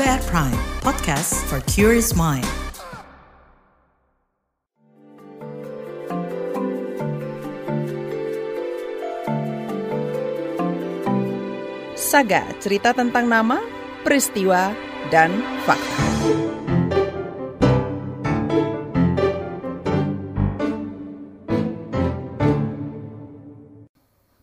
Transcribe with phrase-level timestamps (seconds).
[0.00, 2.48] KBR Prime, podcast for curious mind.
[12.00, 13.60] Saga, cerita tentang nama,
[14.00, 14.72] peristiwa,
[15.12, 15.36] dan
[15.68, 16.59] fakta.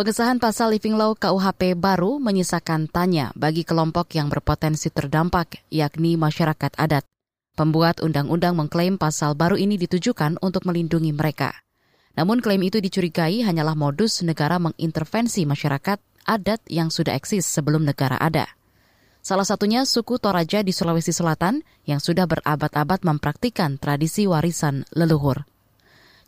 [0.00, 6.72] Pengesahan pasal Living Law KUHP baru menyisakan tanya bagi kelompok yang berpotensi terdampak, yakni masyarakat
[6.72, 7.04] adat.
[7.52, 11.52] Pembuat undang-undang mengklaim pasal baru ini ditujukan untuk melindungi mereka.
[12.16, 18.16] Namun klaim itu dicurigai hanyalah modus negara mengintervensi masyarakat adat yang sudah eksis sebelum negara
[18.16, 18.48] ada.
[19.20, 25.44] Salah satunya suku Toraja di Sulawesi Selatan yang sudah berabad-abad mempraktikkan tradisi warisan leluhur.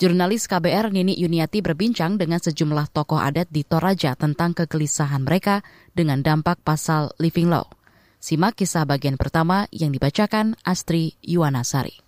[0.00, 5.60] Jurnalis KBR Nini Yuniati berbincang dengan sejumlah tokoh adat di Toraja tentang kegelisahan mereka
[5.92, 7.68] dengan dampak pasal Living Law.
[8.16, 12.00] Simak kisah bagian pertama yang dibacakan Astri Yuwanasari.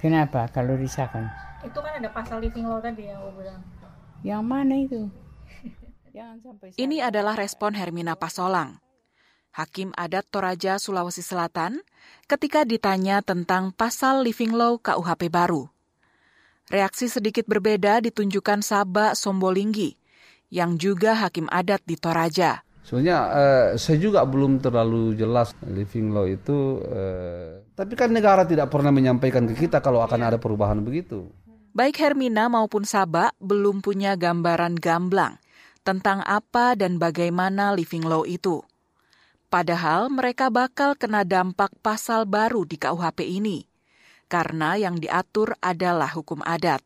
[0.00, 1.28] Kenapa kalau disahkan?
[1.60, 3.60] Itu kan ada pasal Living Law tadi yang gue bilang.
[4.24, 5.00] Yang mana itu?
[6.16, 8.80] Jangan sampai Ini adalah respon Hermina Pasolang,
[9.52, 11.84] Hakim Adat Toraja, Sulawesi Selatan,
[12.32, 15.75] ketika ditanya tentang pasal Living Law KUHP baru.
[16.66, 19.94] Reaksi sedikit berbeda ditunjukkan Saba Sombolinggi,
[20.50, 22.66] yang juga hakim adat di Toraja.
[22.82, 28.66] Sebenarnya uh, saya juga belum terlalu jelas living law itu, uh, tapi kan negara tidak
[28.66, 31.30] pernah menyampaikan ke kita kalau akan ada perubahan begitu.
[31.70, 35.38] Baik Hermina maupun Saba belum punya gambaran gamblang
[35.86, 38.66] tentang apa dan bagaimana living law itu.
[39.46, 43.75] Padahal mereka bakal kena dampak pasal baru di KUHP ini
[44.26, 46.82] karena yang diatur adalah hukum adat.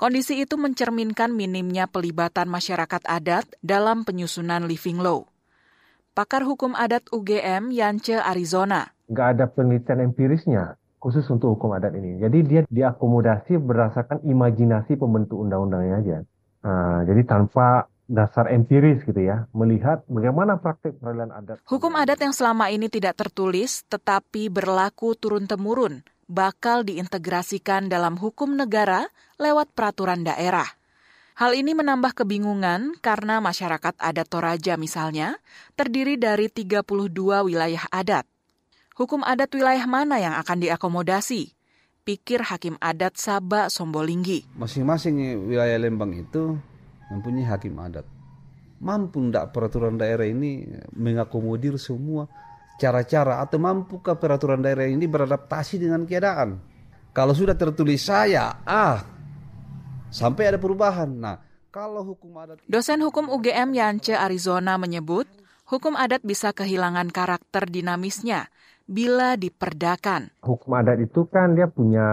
[0.00, 5.28] Kondisi itu mencerminkan minimnya pelibatan masyarakat adat dalam penyusunan living law.
[6.16, 8.88] Pakar hukum adat UGM Yance Arizona.
[9.12, 12.16] Nggak ada penelitian empirisnya khusus untuk hukum adat ini.
[12.16, 16.18] Jadi dia diakomodasi berdasarkan imajinasi pembentuk undang-undangnya aja.
[16.64, 21.60] Nah, jadi tanpa dasar empiris gitu ya, melihat bagaimana praktik peradilan adat.
[21.68, 29.10] Hukum adat yang selama ini tidak tertulis tetapi berlaku turun-temurun bakal diintegrasikan dalam hukum negara
[29.42, 30.66] lewat peraturan daerah.
[31.34, 35.42] Hal ini menambah kebingungan karena masyarakat adat Toraja misalnya
[35.74, 36.86] terdiri dari 32
[37.50, 38.28] wilayah adat.
[38.94, 41.56] Hukum adat wilayah mana yang akan diakomodasi?
[42.04, 44.44] Pikir Hakim Adat Saba Sombolinggi.
[44.56, 46.56] Masing-masing wilayah Lembang itu
[47.08, 48.04] mempunyai hakim adat.
[48.80, 50.64] Mampu tidak peraturan daerah ini
[50.96, 52.28] mengakomodir semua
[52.80, 56.56] cara-cara atau mampukah peraturan daerah ini beradaptasi dengan keadaan.
[57.12, 59.04] Kalau sudah tertulis saya, ah,
[60.08, 61.10] sampai ada perubahan.
[61.12, 61.36] Nah,
[61.68, 62.64] kalau hukum adat...
[62.64, 65.28] Dosen hukum UGM Yance Arizona menyebut,
[65.68, 68.48] hukum adat bisa kehilangan karakter dinamisnya
[68.88, 70.32] bila diperdakan.
[70.40, 72.06] Hukum adat itu kan dia punya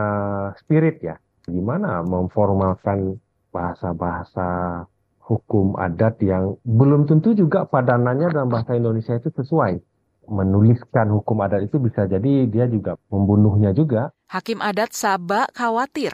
[0.60, 1.16] spirit ya.
[1.48, 3.16] Gimana memformalkan
[3.56, 4.84] bahasa-bahasa
[5.24, 9.80] hukum adat yang belum tentu juga padanannya dalam bahasa Indonesia itu sesuai
[10.28, 14.12] menuliskan hukum adat itu bisa jadi dia juga membunuhnya juga.
[14.28, 16.14] Hakim adat Sabak khawatir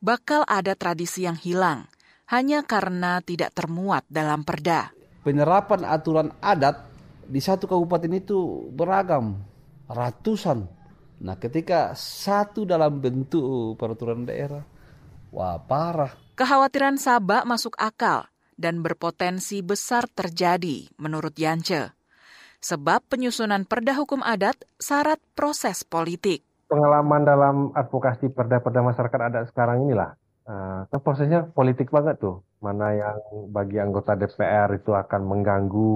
[0.00, 1.90] bakal ada tradisi yang hilang
[2.30, 4.94] hanya karena tidak termuat dalam perda.
[5.26, 6.86] Penerapan aturan adat
[7.26, 9.42] di satu kabupaten itu beragam,
[9.90, 10.64] ratusan.
[11.20, 14.64] Nah ketika satu dalam bentuk peraturan daerah,
[15.34, 16.14] wah parah.
[16.38, 21.99] Kekhawatiran Sabak masuk akal dan berpotensi besar terjadi menurut Yance
[22.60, 26.44] sebab penyusunan perda hukum adat syarat proses politik.
[26.68, 30.14] Pengalaman dalam advokasi perda-perda masyarakat adat sekarang inilah,
[30.46, 32.46] uh, prosesnya politik banget tuh.
[32.62, 33.18] Mana yang
[33.50, 35.92] bagi anggota DPR itu akan mengganggu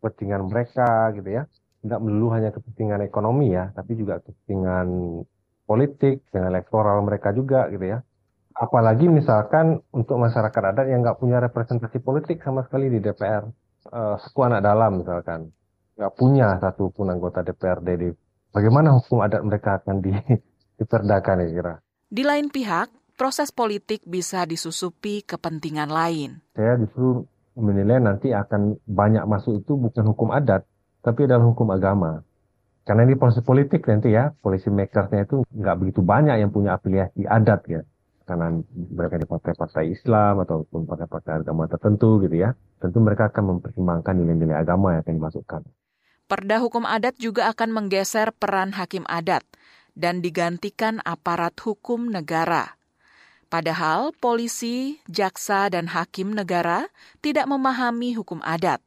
[0.00, 1.44] kepentingan mereka gitu ya.
[1.84, 4.86] Tidak melulu hanya kepentingan ekonomi ya, tapi juga kepentingan
[5.68, 7.98] politik, dengan elektoral mereka juga gitu ya.
[8.56, 13.44] Apalagi misalkan untuk masyarakat adat yang nggak punya representasi politik sama sekali di DPR
[13.88, 15.48] uh, suku anak dalam misalkan
[15.96, 18.08] nggak punya satu pun anggota DPRD di
[18.52, 20.12] bagaimana hukum adat mereka akan di,
[20.80, 21.74] diperdakan ya kira.
[22.10, 26.40] Di lain pihak, proses politik bisa disusupi kepentingan lain.
[26.56, 27.24] Saya justru
[27.54, 30.64] menilai nanti akan banyak masuk itu bukan hukum adat,
[31.04, 32.24] tapi adalah hukum agama.
[32.88, 37.28] Karena ini proses politik nanti ya, polisi makersnya itu nggak begitu banyak yang punya afiliasi
[37.28, 37.82] adat ya
[38.30, 44.16] karena mereka di partai-partai Islam ataupun partai-partai agama tertentu gitu ya, tentu mereka akan mempertimbangkan
[44.16, 45.62] nilai-nilai agama yang akan dimasukkan.
[46.26, 49.44] Perda hukum adat juga akan menggeser peran hakim adat
[49.98, 52.80] dan digantikan aparat hukum negara.
[53.50, 56.86] Padahal polisi, jaksa, dan hakim negara
[57.18, 58.78] tidak memahami hukum adat.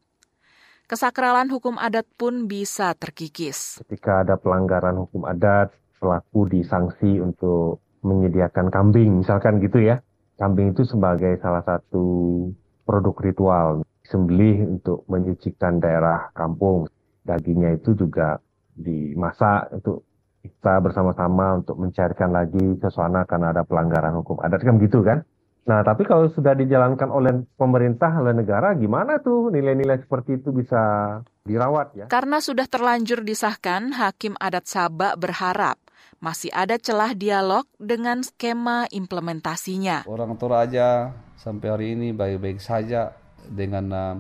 [0.87, 3.81] kesakralan hukum adat pun bisa terkikis.
[3.81, 10.03] Ketika ada pelanggaran hukum adat, pelaku disanksi untuk menyediakan kambing, misalkan gitu ya.
[10.37, 12.05] Kambing itu sebagai salah satu
[12.83, 13.69] produk ritual,
[14.07, 16.87] sembelih untuk menyucikan daerah kampung.
[17.23, 18.37] Dagingnya itu juga
[18.75, 20.03] dimasak untuk
[20.43, 25.23] kita bersama-sama untuk mencarikan lagi suasana karena ada pelanggaran hukum adat kan gitu kan.
[25.63, 30.83] Nah, tapi kalau sudah dijalankan oleh pemerintah, oleh negara, gimana tuh nilai-nilai seperti itu bisa
[31.47, 32.05] dirawat ya?
[32.11, 35.79] Karena sudah terlanjur disahkan, Hakim Adat Sabak berharap
[36.23, 40.07] masih ada celah dialog dengan skema implementasinya.
[40.07, 44.15] Orang Toraja sampai hari ini baik-baik saja dengan uh,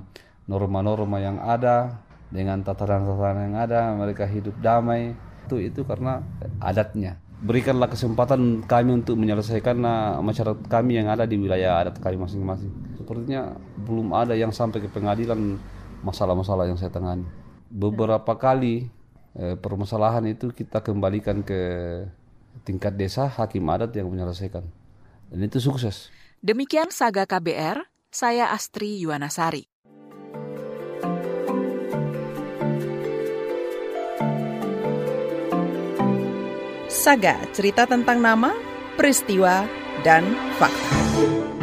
[0.45, 5.15] norma-norma yang ada, dengan tataran-tataran yang ada, mereka hidup damai.
[5.47, 6.23] Itu itu karena
[6.63, 12.15] adatnya berikanlah kesempatan kami untuk menyelesaikan uh, masyarakat kami yang ada di wilayah adat kami
[12.15, 12.71] masing-masing.
[12.95, 15.59] Sepertinya belum ada yang sampai ke pengadilan
[16.07, 17.27] masalah-masalah yang saya tangani.
[17.67, 18.87] Beberapa kali
[19.37, 21.61] eh, permasalahan itu kita kembalikan ke
[22.61, 24.65] tingkat desa hakim adat yang menyelesaikan.
[25.33, 26.13] Dan itu sukses.
[26.43, 27.81] Demikian Saga KBR,
[28.13, 29.65] saya Astri Yuwanasari.
[36.93, 38.55] Saga, cerita tentang nama,
[38.95, 39.67] peristiwa,
[40.07, 40.23] dan
[40.55, 41.62] fakta.